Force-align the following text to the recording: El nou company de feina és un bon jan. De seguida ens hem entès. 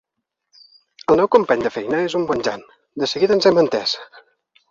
El 1.13 1.19
nou 1.19 1.29
company 1.35 1.65
de 1.67 1.73
feina 1.75 2.01
és 2.05 2.17
un 2.19 2.25
bon 2.31 2.41
jan. 2.47 2.65
De 3.03 3.09
seguida 3.13 3.39
ens 3.39 3.49
hem 3.51 3.63
entès. 3.67 3.97